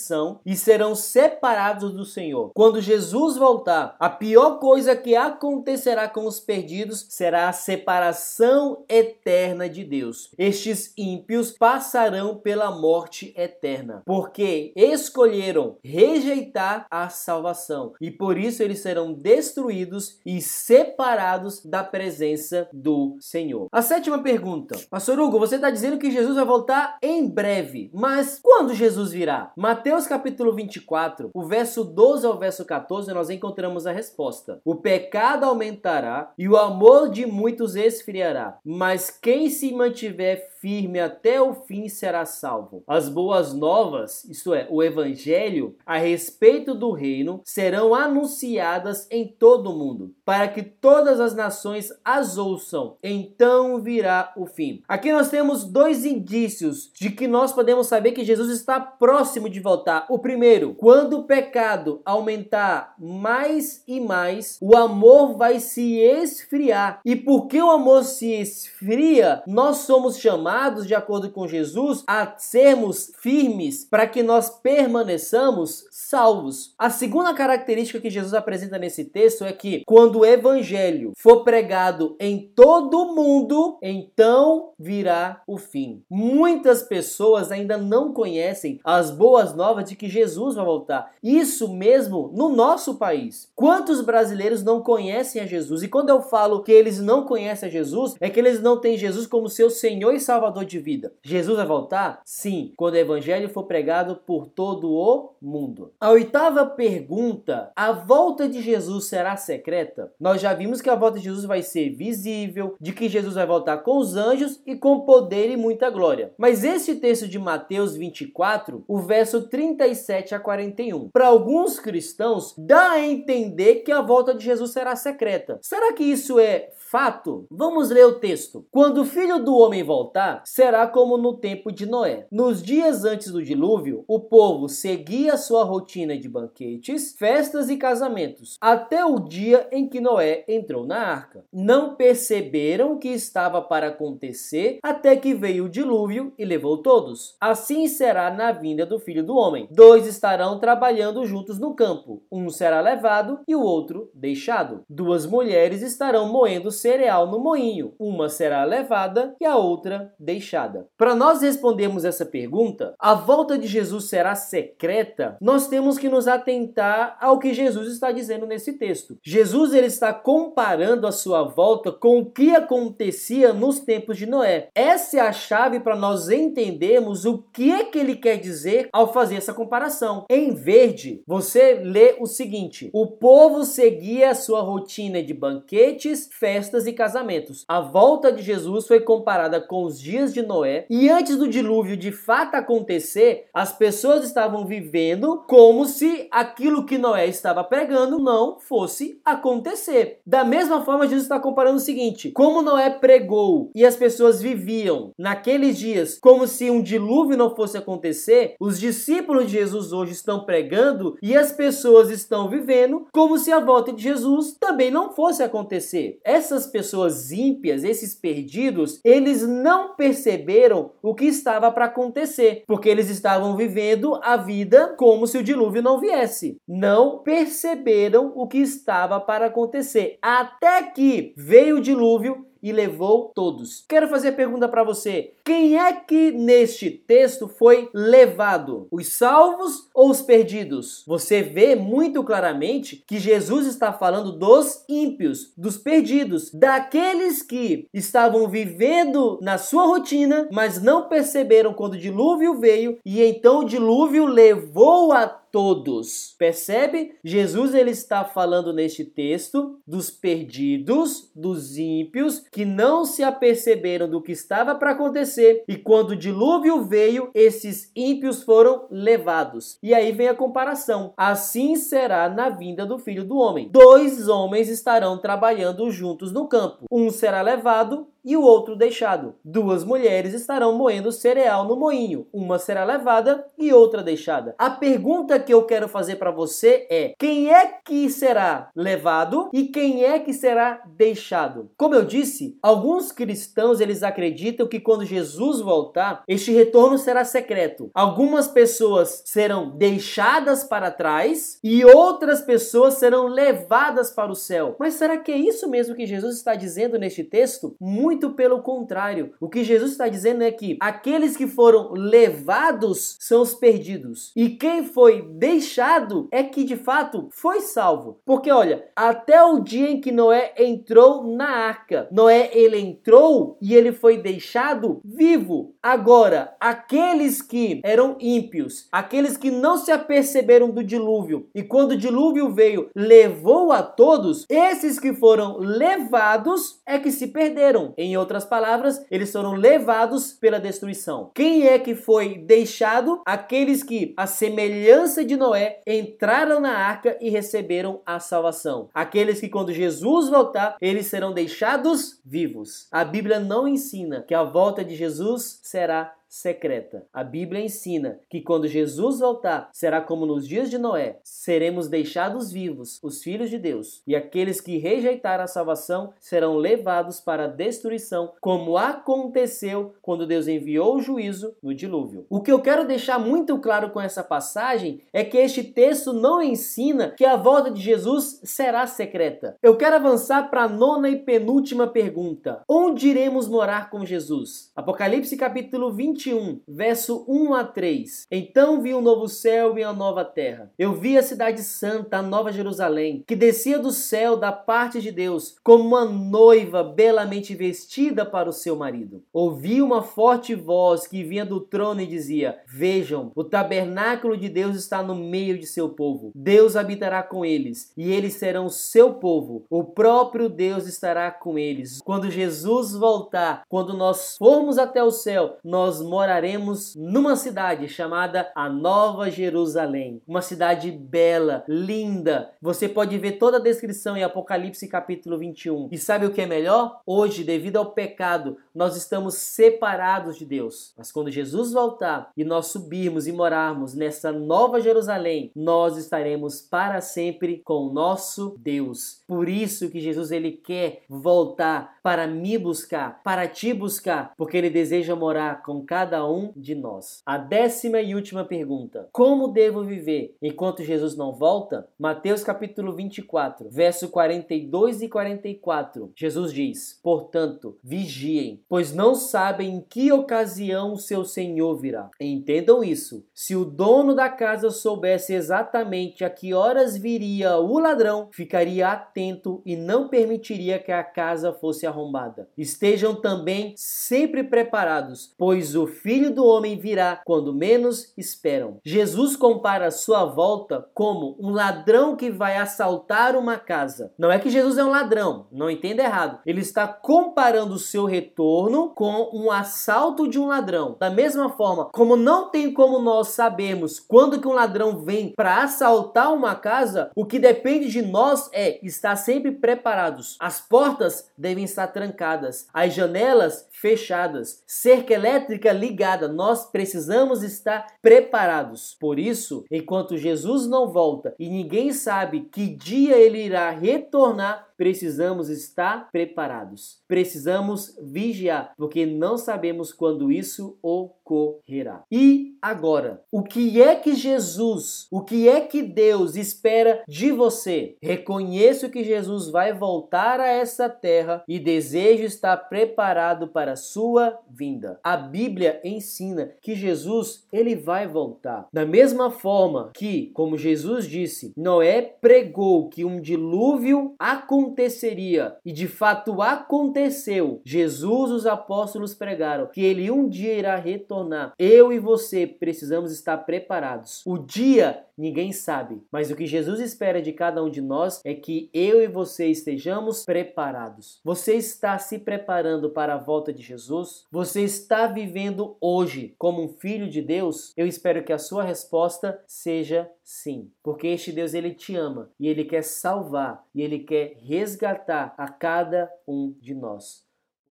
e 0.46 0.56
serão 0.56 0.96
separados 0.96 1.94
do 1.94 2.06
Senhor. 2.06 2.52
Quando 2.54 2.82
Jesus 2.82 3.38
voltar, 3.38 3.96
a 4.00 4.10
pior 4.10 4.60
coisa 4.60 4.96
que 4.96 5.16
acontecerá 5.16 6.08
com 6.08 6.26
os 6.26 6.40
perdidos 6.40 7.06
será 7.10 7.50
a 7.50 7.54
separação 7.54 8.84
eterna 8.90 9.70
de 9.70 9.84
Deus. 9.84 10.32
Estes 10.38 10.94
ímpios 10.98 11.52
passarão 11.52 12.38
pela 12.38 12.72
morte 12.72 13.34
eterna, 13.38 14.04
porque 14.06 14.74
escolheram 14.76 15.78
rejeitar 15.84 16.88
a 16.90 17.10
salvação 17.10 17.94
e 18.00 18.12
por 18.12 18.38
isso 18.38 18.62
eles 18.64 18.80
serão 18.80 19.14
destruídos 19.14 20.20
e 20.26 20.42
separados 20.42 21.66
da 21.66 21.84
presença 21.84 22.68
do 22.72 23.18
Senhor. 23.20 23.68
A 23.72 23.82
sétima 23.82 24.22
pergunta: 24.22 24.80
Pastor 24.90 25.20
Hugo, 25.20 25.40
você 25.40 25.56
está 25.56 25.70
dizendo 25.70 25.98
que 25.98 26.12
Jesus 26.12 26.36
vai 26.36 26.46
voltar 26.46 26.98
em 27.02 27.28
breve, 27.28 27.90
mas 27.94 28.40
quando 28.42 28.74
Jesus 28.74 29.12
virá? 29.12 29.52
Mateus 29.86 30.08
capítulo 30.08 30.52
24, 30.52 31.30
o 31.32 31.44
verso 31.44 31.84
12 31.84 32.26
ao 32.26 32.40
verso 32.40 32.66
14, 32.66 33.14
nós 33.14 33.30
encontramos 33.30 33.86
a 33.86 33.92
resposta. 33.92 34.60
O 34.66 34.74
pecado 34.78 35.44
aumentará 35.44 36.34
e 36.40 36.50
o 36.50 36.58
amor 36.58 37.08
de 37.08 37.28
muitos 37.28 37.76
esfriará, 37.76 38.58
mas 38.66 39.12
quem 39.12 39.48
se 39.48 39.72
mantiver 39.72 40.50
firme 40.66 41.00
até 41.00 41.40
o 41.40 41.54
fim 41.54 41.88
será 41.88 42.26
salvo. 42.26 42.84
As 42.88 43.08
boas 43.08 43.54
novas, 43.54 44.24
isto 44.26 44.52
é, 44.52 44.66
o 44.68 44.82
evangelho 44.82 45.76
a 45.86 46.00
respeito 46.00 46.74
do 46.74 46.90
reino, 46.90 47.40
serão 47.46 47.94
anunciadas 47.94 49.08
em 49.12 49.28
todo 49.28 49.70
o 49.70 49.78
mundo, 49.78 50.16
para 50.26 50.48
que 50.48 50.64
todas 50.64 51.20
as 51.20 51.36
nações 51.36 51.90
as 52.04 52.40
ouçam. 52.40 52.98
Então 53.04 53.80
virá 53.80 54.34
o 54.36 54.48
fim. 54.48 54.82
Aqui 54.88 55.12
nós 55.12 55.30
temos 55.30 55.66
dois 55.66 56.04
indícios 56.04 56.92
de 56.96 57.12
que 57.12 57.28
nós 57.28 57.54
podemos 57.54 57.86
saber 57.86 58.14
que 58.14 58.26
Jesus 58.26 58.50
está 58.50 58.80
próximo 58.80 59.48
de 59.48 59.60
voltar 59.60 60.08
o 60.10 60.18
primeiro, 60.18 60.74
quando 60.74 61.20
o 61.20 61.24
pecado 61.26 62.02
aumentar 62.04 62.96
mais 62.98 63.84
e 63.88 64.00
mais, 64.00 64.58
o 64.60 64.76
amor 64.76 65.38
vai 65.38 65.60
se 65.60 66.00
esfriar. 66.00 67.02
E 67.06 67.16
porque 67.16 67.62
o 67.62 67.70
amor 67.70 68.04
se 68.04 68.32
esfria, 68.32 69.44
nós 69.46 69.78
somos 69.78 70.18
chamados, 70.18 70.55
de 70.86 70.96
acordo 70.96 71.30
com 71.30 71.48
Jesus, 71.48 72.04
a 72.08 72.34
sermos 72.38 73.12
firmes 73.20 73.84
para 73.84 74.08
que 74.08 74.24
nós 74.24 74.50
permaneçamos 74.50 75.86
salvos. 75.92 76.74
A 76.80 76.90
segunda 76.90 77.34
característica 77.34 78.00
que 78.00 78.10
Jesus 78.10 78.34
apresenta 78.34 78.78
nesse 78.78 79.04
texto 79.04 79.44
é 79.44 79.52
que 79.52 79.84
quando 79.86 80.20
o 80.20 80.26
evangelho 80.26 81.12
for 81.18 81.44
pregado 81.44 82.16
em 82.20 82.50
todo 82.56 83.02
o 83.02 83.16
mundo, 83.16 83.78
então 83.82 84.72
virá 84.80 85.42
o 85.46 85.58
fim. 85.58 86.04
Muitas 86.10 86.82
pessoas 86.84 87.52
ainda 87.52 87.78
não 87.78 88.14
conhecem 88.14 88.80
as 88.84 89.12
boas 89.12 89.54
novas 89.54 89.90
de 89.90 89.96
que 89.96 90.08
Jesus 90.08 90.56
vai 90.56 90.64
voltar. 90.64 91.12
Isso 91.22 91.74
mesmo 91.74 92.32
no 92.34 92.50
nosso 92.50 92.96
país. 92.96 93.52
Quantos 93.54 94.00
brasileiros 94.00 94.64
não 94.64 94.82
conhecem 94.82 95.42
a 95.42 95.46
Jesus? 95.46 95.84
E 95.84 95.88
quando 95.90 96.10
eu 96.10 96.22
falo 96.22 96.64
que 96.64 96.72
eles 96.72 97.00
não 97.02 97.26
conhecem 97.26 97.68
a 97.68 97.72
Jesus, 97.72 98.16
é 98.22 98.30
que 98.30 98.40
eles 98.40 98.62
não 98.62 98.80
têm 98.80 98.98
Jesus 98.98 99.28
como 99.28 99.50
seu 99.50 99.70
Senhor 99.70 100.14
e 100.14 100.20
Salvador 100.20 100.45
salvador 100.46 100.66
de 100.66 100.80
vida. 100.80 101.14
Jesus 101.24 101.58
vai 101.58 101.66
voltar? 101.66 102.22
Sim, 102.24 102.74
quando 102.76 102.94
o 102.94 102.98
evangelho 102.98 103.50
for 103.50 103.64
pregado 103.64 104.16
por 104.16 104.48
todo 104.48 104.92
o 104.92 105.36
mundo. 105.42 105.92
A 106.00 106.12
oitava 106.12 106.66
pergunta: 106.66 107.72
a 107.76 107.92
volta 107.92 108.48
de 108.48 108.62
Jesus 108.62 109.06
será 109.06 109.36
secreta? 109.36 110.12
Nós 110.20 110.42
já 110.42 110.54
vimos 110.54 110.82
que 110.82 110.90
a 110.90 110.96
volta 110.96 111.18
de 111.18 111.26
Jesus 111.26 111.46
vai 111.46 111.62
ser 111.62 111.90
visível, 111.90 112.76
de 112.80 112.94
que 112.94 113.10
Jesus 113.10 113.36
vai 113.36 113.46
voltar 113.46 113.78
com 113.78 113.98
os 113.98 114.16
anjos 114.16 114.62
e 114.66 114.76
com 114.76 115.02
poder 115.02 115.50
e 115.50 115.58
muita 115.58 115.90
glória. 115.90 116.34
Mas 116.38 116.64
esse 116.64 116.96
texto 116.96 117.28
de 117.28 117.40
Mateus 117.40 117.96
24, 117.96 118.84
o 118.88 119.00
verso 119.00 119.48
37 119.48 120.36
a 120.36 120.40
41, 120.40 121.10
para 121.10 121.28
alguns 121.28 121.80
cristãos 121.80 122.54
dá 122.58 122.92
a 122.92 123.06
entender 123.06 123.76
que 123.76 123.92
a 123.92 124.02
volta 124.02 124.34
de 124.34 124.44
Jesus 124.44 124.72
será 124.72 124.96
secreta. 124.96 125.60
Será 125.62 125.94
que 125.94 126.04
isso 126.04 126.40
é 126.40 126.70
fato? 126.78 127.46
Vamos 127.50 127.90
ler 127.90 128.06
o 128.06 128.20
texto. 128.20 128.66
Quando 128.72 129.02
o 129.02 129.06
filho 129.06 129.44
do 129.44 129.56
homem 129.56 129.84
voltar, 129.84 130.25
será 130.46 130.88
como 130.88 131.18
no 131.18 131.38
tempo 131.38 131.72
de 131.72 131.86
Noé. 131.86 132.28
Nos 132.32 132.62
dias 132.62 133.06
antes 133.06 133.32
do 133.32 133.44
dilúvio, 133.44 134.04
o 134.08 134.20
povo 134.20 134.68
seguia 134.68 135.38
sua 135.38 135.64
rotina 135.64 136.18
de 136.18 136.28
banquetes, 136.28 137.16
festas 137.18 137.70
e 137.70 137.78
casamentos, 137.78 138.58
até 138.60 139.06
o 139.06 139.20
dia 139.20 139.68
em 139.72 139.88
que 139.88 140.00
Noé 140.00 140.44
entrou 140.48 140.86
na 140.86 140.98
arca. 140.98 141.44
Não 141.52 141.96
perceberam 141.96 142.94
o 142.94 143.00
que 143.00 143.10
estava 143.10 143.62
para 143.62 143.88
acontecer 143.88 144.80
até 144.84 145.16
que 145.16 145.34
veio 145.34 145.66
o 145.66 145.70
dilúvio 145.70 146.34
e 146.38 146.46
levou 146.46 146.78
todos. 146.82 147.36
Assim 147.40 147.88
será 147.88 148.32
na 148.32 148.52
vinda 148.52 148.86
do 148.86 149.00
filho 149.00 149.24
do 149.24 149.36
homem. 149.36 149.68
Dois 149.72 150.08
estarão 150.08 150.60
trabalhando 150.60 151.26
juntos 151.26 151.60
no 151.60 151.76
campo, 151.76 152.24
um 152.32 152.50
será 152.50 152.82
levado 152.82 153.40
e 153.48 153.56
o 153.56 153.62
outro 153.62 154.10
deixado. 154.14 154.84
Duas 154.90 155.26
mulheres 155.26 155.82
estarão 155.82 156.32
moendo 156.32 156.72
cereal 156.72 157.28
no 157.28 157.40
moinho, 157.40 157.94
uma 158.00 158.30
será 158.30 158.64
levada 158.64 159.36
e 159.40 159.46
a 159.46 159.56
outra 159.56 160.14
deixada. 160.20 160.88
Para 160.98 161.16
nós 161.16 161.42
respondermos 161.42 162.06
essa 162.06 162.26
pergunta, 162.26 162.94
a 163.00 163.14
volta 163.14 163.58
de 163.58 163.68
Jesus 163.68 164.06
será 164.06 164.36
secreta? 164.36 165.38
Nós 165.42 165.68
temos 165.68 165.98
que 165.98 166.10
nos 166.10 166.28
atentar 166.28 167.18
ao 167.20 167.40
que 167.40 167.54
Jesus 167.54 167.92
está 167.92 168.12
dizendo 168.12 168.46
nesse 168.46 168.74
texto. 168.74 169.18
Jesus 169.24 169.74
ele 169.74 169.88
está 169.88 170.14
comparando 170.14 171.08
a 171.08 171.12
sua 171.12 171.44
volta 171.44 171.92
com 171.92 172.20
o 172.20 172.26
que 172.26 172.56
acontecia 172.56 173.54
nos 173.54 173.80
tempos 173.80 174.18
de 174.18 174.26
Noé. 174.26 174.70
Essa 174.74 175.18
é 175.18 175.20
a 175.20 175.32
chave 175.32 175.80
para 175.80 175.96
nós 175.96 176.30
entendermos 176.30 177.26
o 177.26 177.40
que 177.54 177.72
é 177.72 177.84
que 177.84 177.98
ele 177.98 178.16
quer 178.16 178.38
dizer 178.38 178.90
ao 178.92 179.12
fazer 179.12 179.36
essa 179.36 179.54
comparação. 179.54 180.26
Em 180.30 180.54
verde, 180.54 181.22
você 181.28 181.76
lê 181.76 182.16
o 182.20 182.26
seguinte: 182.26 182.90
o 182.94 183.08
povo 183.08 183.64
seguia 183.64 184.32
a 184.32 184.36
sua 184.36 184.62
rotina 184.62 185.22
de 185.22 185.34
banquetes, 185.34 186.30
festas 186.32 186.88
e 186.88 186.94
casamentos. 186.94 187.66
A 187.68 187.82
volta 187.82 188.32
de 188.32 188.42
Jesus 188.42 188.88
foi 188.88 189.00
comparada 189.00 189.60
com 189.60 189.84
os 189.84 190.00
dias 190.06 190.32
de 190.32 190.44
Noé 190.44 190.86
e 190.88 191.10
antes 191.10 191.36
do 191.36 191.48
dilúvio 191.48 191.98
de 191.98 192.12
fato 192.12 192.54
acontecer, 192.54 193.46
as 193.52 193.76
pessoas 193.76 194.24
estavam 194.24 194.64
vivendo 194.64 195.44
como 195.48 195.86
se 195.86 196.28
aquilo 196.32 196.86
que 196.86 197.00
Noé 197.00 197.26
estava 197.26 197.64
pregando 197.64 198.20
não 198.20 198.60
fosse 198.60 199.20
acontecer. 199.26 200.20
Da 200.24 200.44
mesma 200.44 200.86
forma, 200.86 201.08
Jesus 201.08 201.24
está 201.24 201.40
comparando 201.40 201.78
o 201.78 201.82
seguinte: 201.82 202.30
como 202.32 202.62
Noé 202.62 202.92
pregou 202.92 203.72
e 203.74 203.84
as 203.84 203.96
pessoas 203.96 204.40
viviam 204.40 205.12
naqueles 205.18 205.76
dias 205.76 206.20
como 206.22 206.46
se 206.46 206.70
um 206.70 206.84
dilúvio 206.84 207.36
não 207.36 207.56
fosse 207.56 207.76
acontecer, 207.76 208.56
os 208.60 208.80
discípulos 208.80 209.48
de 209.48 209.54
Jesus 209.54 209.92
hoje 209.92 210.12
estão 210.12 210.46
pregando 210.46 211.18
e 211.20 211.36
as 211.36 211.52
pessoas 211.52 212.12
estão 212.12 212.48
vivendo 212.48 213.08
como 213.12 213.40
se 213.40 213.52
a 213.52 213.60
volta 213.60 213.92
de 213.92 214.04
Jesus 214.04 214.56
também 214.60 214.92
não 214.92 215.12
fosse 215.12 215.42
acontecer. 215.42 216.20
Essas 216.24 216.68
pessoas 216.68 217.32
ímpias, 217.32 217.84
esses 217.84 218.14
perdidos, 218.14 219.00
eles 219.04 219.42
não 219.48 219.95
perceberam 219.96 220.92
o 221.02 221.14
que 221.14 221.26
estava 221.26 221.72
para 221.72 221.86
acontecer, 221.86 222.64
porque 222.68 222.90
eles 222.90 223.10
estavam 223.10 223.56
vivendo 223.56 224.20
a 224.24 224.38
vida 224.38 224.96
como 224.98 225.28
se 225.28 225.38
o 225.38 225.44
dilúvio 225.44 225.82
não 225.82 226.00
viesse. 226.00 226.58
Não 226.68 227.20
perceberam 227.20 228.32
o 228.36 228.48
que 228.48 228.58
estava 228.58 229.20
para 229.20 229.48
acontecer, 229.48 230.18
até 230.22 230.84
que 230.84 231.34
veio 231.38 231.78
o 231.78 231.82
dilúvio 231.82 232.46
e 232.66 232.72
levou 232.72 233.32
todos. 233.36 233.86
Quero 233.88 234.08
fazer 234.08 234.30
a 234.30 234.34
pergunta 234.34 234.68
para 234.68 234.84
você: 234.84 235.34
quem 235.46 235.78
é 235.78 235.94
que 235.94 236.32
neste 236.32 236.90
texto 236.90 237.48
foi 237.48 237.88
levado? 237.94 238.88
Os 238.90 239.10
salvos 239.10 239.88
ou 239.94 240.10
os 240.10 240.24
perdidos? 240.24 241.04
Você 241.06 241.44
vê 241.44 241.76
muito 241.76 242.24
claramente 242.24 243.04
que 243.06 243.20
Jesus 243.20 243.68
está 243.68 243.94
falando 243.94 244.32
dos 244.32 244.84
ímpios, 244.90 245.54
dos 245.56 245.78
perdidos, 245.78 246.50
daqueles 246.52 247.44
que 247.44 247.88
estavam 247.94 248.50
vivendo 248.50 249.38
na 249.44 249.60
sua 249.60 249.86
rotina, 249.86 250.50
mas 250.52 250.82
não 250.82 251.08
perceberam 251.08 251.72
quando 251.72 251.94
o 251.94 252.00
dilúvio 252.00 252.60
veio 252.60 252.98
e 253.06 253.22
então 253.22 253.60
o 253.60 253.66
dilúvio 253.66 254.26
levou 254.26 255.12
a 255.12 255.28
todos. 255.56 256.36
Percebe? 256.38 257.16
Jesus 257.24 257.74
ele 257.74 257.92
está 257.92 258.26
falando 258.26 258.74
neste 258.74 259.06
texto 259.06 259.80
dos 259.88 260.12
perdidos, 260.12 261.32
dos 261.34 261.78
ímpios 261.78 262.44
que 262.52 262.66
não 262.66 263.06
se 263.06 263.24
aperceberam 263.24 264.10
do 264.10 264.22
que 264.22 264.34
estava 264.34 264.76
para 264.76 264.92
acontecer 264.92 265.64
e 265.66 265.78
quando 265.78 266.10
o 266.10 266.16
dilúvio 266.18 266.84
veio, 266.84 267.30
esses 267.34 267.90
ímpios 267.96 268.44
foram 268.44 268.86
levados. 268.92 269.78
E 269.82 269.94
aí 269.94 270.12
vem 270.12 270.28
a 270.28 270.36
comparação. 270.36 271.14
Assim 271.16 271.78
será 271.78 272.28
na 272.28 272.50
vinda 272.50 272.86
do 272.86 273.00
Filho 273.00 273.24
do 273.24 273.38
Homem. 273.38 273.70
Dois 273.72 274.28
homens 274.28 274.68
estarão 274.68 275.18
trabalhando 275.18 275.90
juntos 275.90 276.34
no 276.34 276.50
campo. 276.50 276.84
Um 276.92 277.10
será 277.10 277.42
levado 277.42 278.10
e 278.26 278.36
o 278.36 278.42
outro 278.42 278.76
deixado. 278.76 279.36
Duas 279.44 279.84
mulheres 279.84 280.34
estarão 280.34 280.74
moendo 280.74 281.12
cereal 281.12 281.66
no 281.66 281.76
moinho, 281.76 282.28
uma 282.34 282.58
será 282.58 282.84
levada 282.84 283.46
e 283.58 283.72
outra 283.72 284.02
deixada. 284.02 284.56
A 284.58 284.70
pergunta 284.70 285.40
que 285.40 285.54
eu 285.54 285.64
quero 285.64 285.88
fazer 285.88 286.16
para 286.16 286.32
você 286.32 286.88
é: 286.90 287.14
quem 287.20 287.54
é 287.54 287.68
que 287.86 288.10
será 288.10 288.70
levado 288.76 289.50
e 289.54 289.68
quem 289.68 290.04
é 290.04 290.18
que 290.20 290.34
será 290.34 290.82
deixado? 290.88 291.70
Como 291.78 291.94
eu 291.94 292.04
disse, 292.04 292.58
alguns 292.62 293.12
cristãos 293.12 293.80
eles 293.80 294.02
acreditam 294.02 294.68
que 294.68 294.80
quando 294.80 295.06
Jesus 295.06 295.62
voltar, 295.62 296.24
este 296.28 296.52
retorno 296.52 296.98
será 296.98 297.24
secreto. 297.24 297.92
Algumas 297.94 298.48
pessoas 298.48 299.22
serão 299.26 299.70
deixadas 299.78 300.64
para 300.64 300.90
trás 300.90 301.60
e 301.64 301.86
outras 301.86 302.42
pessoas 302.42 302.96
serão 302.96 303.28
levadas 303.28 304.12
para 304.12 304.32
o 304.32 304.36
céu. 304.36 304.76
Mas 304.80 304.96
será 304.96 305.18
que 305.18 305.32
é 305.32 305.38
isso 305.38 305.70
mesmo 305.70 305.96
que 305.96 306.06
Jesus 306.06 306.38
está 306.38 306.56
dizendo 306.56 306.98
neste 306.98 307.24
texto? 307.24 307.76
Muito 307.80 308.15
muito 308.16 308.30
pelo 308.30 308.62
contrário. 308.62 309.34
O 309.42 309.50
que 309.50 309.62
Jesus 309.62 309.92
está 309.92 310.08
dizendo 310.08 310.42
é 310.42 310.50
que 310.50 310.78
aqueles 310.80 311.36
que 311.36 311.46
foram 311.46 311.92
levados 311.92 313.18
são 313.20 313.42
os 313.42 313.54
perdidos. 313.54 314.32
E 314.36 314.52
quem 314.52 314.86
foi 314.86 315.22
deixado 315.22 316.30
é 316.32 316.42
que 316.42 316.64
de 316.64 316.78
fato 316.78 317.28
foi 317.30 317.60
salvo. 317.60 318.22
Porque 318.26 318.50
olha, 318.50 318.86
até 318.96 319.44
o 319.44 319.60
dia 319.60 319.90
em 319.90 320.00
que 320.00 320.14
Noé 320.14 320.54
entrou 320.58 321.28
na 321.36 321.50
arca, 321.50 322.08
Noé 322.10 322.50
ele 322.54 322.80
entrou 322.80 323.58
e 323.62 323.76
ele 323.76 323.92
foi 323.92 324.18
deixado 324.18 325.02
vivo. 325.04 325.76
Agora, 325.84 326.56
aqueles 326.58 327.42
que 327.42 327.82
eram 327.84 328.16
ímpios, 328.22 328.88
aqueles 328.94 329.36
que 329.36 329.52
não 329.52 329.76
se 329.76 329.92
aperceberam 329.92 330.72
do 330.72 330.82
dilúvio 330.82 331.50
e 331.54 331.62
quando 331.62 331.92
o 331.92 331.98
dilúvio 331.98 332.54
veio, 332.54 332.90
levou 332.96 333.74
a 333.74 333.84
todos, 333.84 334.46
esses 334.50 334.98
que 335.00 335.14
foram 335.14 335.58
levados 335.58 336.80
é 336.86 336.98
que 336.98 337.12
se 337.12 337.28
perderam. 337.28 337.94
Em 338.06 338.16
outras 338.18 338.46
palavras, 338.46 339.04
eles 339.10 339.32
foram 339.32 339.54
levados 339.54 340.32
pela 340.32 340.60
destruição. 340.60 341.32
Quem 341.34 341.66
é 341.66 341.80
que 341.80 341.96
foi 341.96 342.38
deixado? 342.38 343.24
Aqueles 343.26 343.82
que, 343.82 344.14
a 344.16 344.28
semelhança 344.28 345.26
de 345.26 345.36
Noé, 345.36 345.82
entraram 345.88 346.60
na 346.60 346.78
arca 346.78 347.18
e 347.20 347.32
receberam 347.32 348.04
a 348.06 348.20
salvação. 348.20 348.92
Aqueles 348.94 349.40
que, 349.40 349.50
quando 349.50 349.74
Jesus 349.74 350.30
voltar, 350.30 350.78
eles 350.80 351.08
serão 351.08 351.34
deixados 351.34 352.22
vivos. 352.24 352.88
A 352.92 353.04
Bíblia 353.04 353.40
não 353.40 353.68
ensina 353.68 354.22
que 354.22 354.36
a 354.36 354.44
volta 354.44 354.86
de 354.86 354.96
Jesus 354.96 355.60
será 355.64 356.14
secreta. 356.28 357.06
A 357.14 357.24
Bíblia 357.24 357.64
ensina 357.64 358.20
que 358.30 358.42
quando 358.42 358.68
Jesus 358.68 359.20
voltar, 359.20 359.70
será 359.72 360.02
como 360.02 360.26
nos 360.26 360.48
dias 360.48 360.70
de 360.70 360.78
Noé: 360.78 361.20
seremos 361.24 361.88
deixados 361.88 362.52
vivos, 362.52 363.00
os 363.04 363.24
filhos 363.24 363.50
de 363.50 363.58
Deus, 363.58 364.02
e 364.06 364.16
aqueles 364.16 364.60
que 364.60 364.78
rejeitaram 364.78 365.44
a 365.44 365.48
salvação 365.48 366.14
serão 366.20 366.58
levados 366.58 367.20
para 367.20 367.46
a 367.46 367.48
destruição, 367.48 368.34
como 368.42 368.78
aconteceu 368.78 369.94
quando 370.02 370.28
Deus 370.28 370.48
enviou 370.48 370.96
o 370.96 371.02
juízo 371.02 371.56
no 371.62 371.74
dilúvio. 371.74 372.26
O 372.30 372.42
que 372.42 372.52
eu 372.52 372.62
quero 372.62 372.88
deixar 372.88 373.20
muito 373.20 373.58
claro 373.60 373.90
com 373.92 374.02
essa 374.02 374.24
passagem 374.24 375.02
é 375.14 375.24
que 375.24 375.38
este 375.38 375.64
texto 375.64 376.12
não 376.12 376.42
ensina 376.42 377.12
que 377.12 377.26
a 377.26 377.36
volta 377.36 377.72
de 377.72 377.82
Jesus 377.82 378.42
será 378.44 378.88
secreta. 378.88 379.56
Eu 379.62 379.78
quero 379.78 379.96
avançar 379.96 380.50
para 380.50 380.64
a 380.64 380.70
nona 380.70 381.10
e 381.10 381.18
penúltima 381.18 381.88
pergunta: 381.88 382.62
onde 382.68 383.08
iremos 383.08 383.48
morar 383.48 383.90
com 383.90 384.06
Jesus? 384.06 384.72
Apocalipse 384.76 385.38
capítulo 385.38 385.92
20 385.92 386.15
21, 386.16 386.62
verso 386.66 387.26
1 387.28 387.54
a 387.54 387.64
3. 387.66 388.28
Então 388.32 388.82
vi 388.82 388.96
um 388.96 389.02
novo 389.02 389.28
céu 389.28 389.78
e 389.78 389.84
uma 389.84 389.92
nova 389.92 390.24
terra. 390.24 390.72
Eu 390.80 390.94
vi 390.94 391.18
a 391.18 391.24
cidade 391.24 391.62
santa, 391.62 392.18
a 392.18 392.22
nova 392.22 392.54
Jerusalém, 392.54 393.24
que 393.28 393.36
descia 393.36 393.78
do 393.78 393.92
céu 393.92 394.38
da 394.38 394.52
parte 394.52 395.02
de 395.02 395.12
Deus, 395.12 395.56
como 395.62 395.84
uma 395.84 396.06
noiva 396.06 396.84
belamente 396.84 397.54
vestida 397.54 398.26
para 398.26 398.50
o 398.50 398.54
seu 398.54 398.78
marido. 398.78 399.24
Ouvi 399.34 399.82
uma 399.82 400.02
forte 400.02 400.56
voz 400.56 401.06
que 401.06 401.22
vinha 401.22 401.46
do 401.46 401.60
trono 401.60 402.00
e 402.00 402.08
dizia: 402.08 402.60
Vejam, 402.66 403.32
o 403.36 403.44
tabernáculo 403.44 404.38
de 404.38 404.48
Deus 404.48 404.78
está 404.78 405.04
no 405.04 405.16
meio 405.16 405.60
de 405.60 405.68
seu 405.68 405.90
povo. 405.90 406.32
Deus 406.34 406.78
habitará 406.78 407.22
com 407.24 407.44
eles, 407.44 407.92
e 407.98 408.10
eles 408.10 408.36
serão 408.36 408.70
seu 408.70 409.16
povo. 409.16 409.66
O 409.70 409.84
próprio 409.84 410.48
Deus 410.48 410.88
estará 410.88 411.30
com 411.30 411.60
eles. 411.60 412.00
Quando 412.02 412.32
Jesus 412.32 412.94
voltar, 412.94 413.64
quando 413.68 413.94
nós 413.94 414.38
formos 414.38 414.78
até 414.78 415.04
o 415.04 415.12
céu, 415.12 415.58
nós 415.64 416.05
moraremos 416.06 416.96
numa 416.96 417.36
cidade 417.36 417.90
chamada 417.90 418.52
a 418.56 418.70
Nova 418.70 419.30
Jerusalém. 419.30 420.22
Uma 420.28 420.42
cidade 420.42 420.92
bela, 420.92 421.64
linda. 421.68 422.52
Você 422.62 422.88
pode 422.88 423.18
ver 423.18 423.34
toda 423.34 423.58
a 423.58 423.62
descrição 423.62 424.16
em 424.16 424.24
Apocalipse 424.24 424.88
capítulo 424.88 425.38
21. 425.38 425.90
E 425.92 425.98
sabe 425.98 426.26
o 426.26 426.32
que 426.32 426.42
é 426.42 426.46
melhor? 426.46 427.02
Hoje, 427.06 427.44
devido 427.44 427.78
ao 427.78 427.92
pecado, 427.92 428.58
nós 428.74 428.96
estamos 428.96 429.36
separados 429.36 430.38
de 430.38 430.46
Deus. 430.46 430.94
Mas 430.98 431.12
quando 431.12 431.32
Jesus 431.32 431.74
voltar 431.74 432.32
e 432.38 432.44
nós 432.44 432.68
subirmos 432.68 433.28
e 433.28 433.32
morarmos 433.32 433.94
nessa 433.96 434.32
Nova 434.32 434.80
Jerusalém, 434.80 435.52
nós 435.56 435.98
estaremos 435.98 436.62
para 436.62 437.02
sempre 437.02 437.62
com 437.64 437.88
o 437.88 437.94
nosso 437.94 438.56
Deus. 438.60 439.24
Por 439.28 439.50
isso 439.50 439.90
que 439.90 440.00
Jesus 440.00 440.32
ele 440.32 440.52
quer 440.52 441.02
voltar 441.10 441.98
para 442.04 442.28
me 442.28 442.58
buscar, 442.58 443.22
para 443.24 443.48
te 443.48 443.74
buscar, 443.74 444.34
porque 444.38 444.58
ele 444.58 444.70
deseja 444.70 445.16
morar 445.16 445.64
com 445.64 445.84
cada 445.84 445.95
um 446.04 446.52
de 446.56 446.76
nós. 446.76 447.22
A 447.26 447.38
décima 447.38 448.02
e 448.02 448.14
última 448.16 448.44
pergunta: 448.44 449.08
Como 449.12 449.48
devo 449.48 449.84
viver 449.84 450.36
enquanto 450.42 450.84
Jesus 450.84 451.16
não 451.16 451.34
volta? 451.34 451.88
Mateus 451.98 452.44
capítulo 452.44 452.94
24, 452.94 453.70
verso 453.70 454.10
42 454.10 455.02
e 455.02 455.08
44. 455.08 456.12
Jesus 456.16 456.52
diz: 456.52 457.00
Portanto, 457.02 457.78
vigiem, 457.84 458.62
pois 458.68 458.94
não 458.94 459.16
sabem 459.16 459.76
em 459.76 459.82
que 459.82 460.12
ocasião 460.12 460.94
o 460.94 460.98
seu 460.98 461.24
Senhor 461.24 461.76
virá. 461.76 462.10
Entendam 462.20 462.84
isso. 462.84 463.26
Se 463.34 463.56
o 463.56 463.64
dono 463.64 464.14
da 464.14 464.30
casa 464.30 464.70
soubesse 464.70 465.34
exatamente 465.34 466.24
a 466.24 466.30
que 466.30 466.54
horas 466.54 466.98
viria 466.98 467.58
o 467.58 467.80
ladrão, 467.80 468.30
ficaria 468.32 468.90
atento 468.90 469.62
e 469.66 469.76
não 469.76 470.08
permitiria 470.10 470.80
que 470.80 470.92
a 470.92 471.04
casa 471.04 471.54
fosse 471.54 471.86
arrombada. 471.86 472.50
Estejam 472.58 473.16
também 473.16 473.74
sempre 473.76 474.44
preparados, 474.44 475.34
pois 475.38 475.76
o 475.76 475.85
filho 475.88 476.34
do 476.34 476.46
homem 476.46 476.78
virá 476.78 477.22
quando 477.26 477.54
menos 477.54 478.14
esperam. 478.18 478.80
Jesus 478.84 479.36
compara 479.36 479.92
sua 479.92 480.26
volta 480.26 480.88
como 480.94 481.36
um 481.40 481.50
ladrão 481.50 482.16
que 482.16 482.30
vai 482.30 482.58
assaltar 482.58 483.36
uma 483.36 483.58
casa. 483.58 484.14
Não 484.18 484.32
é 484.32 484.40
que 484.40 484.50
Jesus 484.50 484.78
é 484.78 484.84
um 484.84 484.92
ladrão, 484.92 485.48
não 485.52 485.70
entenda 485.70 486.04
errado. 486.04 486.40
Ele 486.46 486.62
está 486.62 486.88
comparando 486.88 487.76
o 487.76 487.80
seu 487.80 488.06
retorno 488.06 488.90
com 488.90 489.30
um 489.34 489.52
assalto 489.52 490.28
de 490.28 490.40
um 490.40 490.48
ladrão. 490.48 490.96
Da 491.00 491.10
mesma 491.10 491.50
forma, 491.50 491.90
como 491.92 492.16
não 492.16 492.50
tem 492.50 492.74
como 492.74 493.00
nós 493.00 493.30
sabermos 493.30 494.00
quando 494.00 494.40
que 494.40 494.48
um 494.48 494.54
ladrão 494.54 495.04
vem 495.04 495.34
para 495.36 495.64
assaltar 495.64 496.34
uma 496.34 496.56
casa, 496.56 497.12
o 497.16 497.26
que 497.26 497.40
depende 497.40 497.90
de 497.90 498.02
nós 498.02 498.50
é 498.54 498.80
estar 498.86 499.16
sempre 499.16 499.52
preparados. 499.52 500.38
As 500.40 500.60
portas 500.60 501.32
devem 501.38 501.64
estar 501.64 501.88
trancadas, 501.88 502.68
as 502.74 502.94
janelas 502.94 503.68
fechadas, 503.80 504.64
cerca 504.66 505.14
elétrica 505.14 505.72
ligada. 505.72 506.28
Nós 506.28 506.70
precisamos 506.72 507.44
estar 507.44 507.86
preparados. 508.02 508.96
Por 509.00 509.20
isso, 509.20 509.66
enquanto 509.72 510.18
Jesus 510.18 510.68
não 510.68 510.92
volta 510.92 511.36
e 511.38 511.50
ninguém 511.50 511.92
sabe 511.92 512.50
que 512.52 512.68
dia 512.68 513.18
ele 513.18 513.44
irá 513.44 513.70
retornar, 513.70 514.68
precisamos 514.78 515.50
estar 515.50 516.10
preparados. 516.12 517.02
Precisamos 517.08 517.96
vigiar, 518.02 518.74
porque 518.78 519.06
não 519.06 519.38
sabemos 519.38 519.94
quando 519.94 520.32
isso 520.32 520.78
ocorrerá. 520.82 522.04
E 522.12 522.58
agora, 522.62 523.22
o 523.32 523.44
que 523.44 523.82
é 523.82 523.96
que 523.96 524.16
Jesus, 524.16 525.08
o 525.12 525.22
que 525.22 525.48
é 525.48 525.62
que 525.62 525.82
Deus 525.82 526.36
espera 526.36 527.04
de 527.08 527.32
você? 527.32 527.98
Reconheço 528.02 528.90
que 528.90 529.04
Jesus 529.04 529.50
vai 529.50 529.74
voltar 529.74 530.40
a 530.40 530.48
essa 530.48 530.90
terra 530.90 531.44
e 531.48 531.60
desejo 531.60 532.24
estar 532.24 532.58
preparado 532.58 533.48
para 533.48 533.65
a 533.74 533.76
sua 533.76 534.40
vinda. 534.50 535.00
A 535.04 535.16
Bíblia 535.16 535.80
ensina 535.84 536.52
que 536.62 536.76
Jesus, 536.76 537.46
ele 537.52 537.76
vai 537.76 538.08
voltar. 538.08 538.68
Da 538.72 538.86
mesma 538.86 539.30
forma 539.32 539.92
que, 539.94 540.32
como 540.34 540.58
Jesus 540.58 541.08
disse, 541.08 541.54
Noé 541.58 542.02
pregou 542.02 542.90
que 542.90 543.04
um 543.04 543.20
dilúvio 543.20 544.16
aconteceria 544.20 545.56
e 545.66 545.72
de 545.72 545.88
fato 545.88 546.42
aconteceu. 546.42 547.62
Jesus, 547.66 548.32
os 548.32 548.46
apóstolos 548.46 549.14
pregaram 549.14 549.68
que 549.68 549.82
ele 549.82 550.10
um 550.12 550.28
dia 550.28 550.54
irá 550.54 550.76
retornar. 550.76 551.54
Eu 551.58 551.92
e 551.92 552.00
você 552.00 552.46
precisamos 552.48 553.12
estar 553.12 553.38
preparados. 553.40 554.22
O 554.26 554.38
dia 554.38 555.04
ninguém 555.18 555.52
sabe, 555.52 556.02
mas 556.12 556.30
o 556.30 556.36
que 556.36 556.46
Jesus 556.46 556.80
espera 556.80 557.22
de 557.22 557.34
cada 557.34 557.64
um 557.64 557.70
de 557.70 557.82
nós 557.82 558.22
é 558.24 558.34
que 558.34 558.70
eu 558.74 559.02
e 559.02 559.08
você 559.08 559.48
estejamos 559.48 560.26
preparados. 560.26 561.20
Você 561.24 561.56
está 561.56 561.98
se 561.98 562.20
preparando 562.20 562.90
para 562.90 563.16
a 563.16 563.18
volta 563.18 563.54
de 563.54 563.62
Jesus? 563.62 564.26
Você 564.32 564.62
está 564.64 565.08
vivendo 565.08 565.78
hoje 565.80 566.36
como 566.38 566.64
um 566.64 566.70
filho 566.70 567.10
de 567.10 567.22
Deus? 567.22 567.74
Eu 567.76 567.88
espero 567.88 568.24
que 568.24 568.34
a 568.34 568.38
sua 568.38 568.64
resposta 568.64 569.42
seja 569.48 570.10
sim, 570.24 570.72
porque 570.84 571.08
este 571.08 571.32
Deus 571.32 571.54
ele 571.54 571.74
te 571.74 571.96
ama 571.96 572.30
e 572.40 572.48
ele 572.48 572.66
quer 572.66 572.84
salvar 572.84 573.66
e 573.74 573.82
ele 573.82 574.00
quer 574.00 574.38
resgatar 574.38 575.34
a 575.38 575.48
cada 575.48 576.12
um 576.28 576.54
de 576.60 576.74
nós. 576.74 577.25